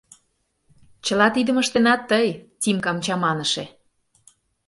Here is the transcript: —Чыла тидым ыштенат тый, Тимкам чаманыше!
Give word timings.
—Чыла 1.05 1.27
тидым 1.35 1.57
ыштенат 1.63 2.01
тый, 2.09 2.27
Тимкам 2.61 2.97
чаманыше! 3.05 3.65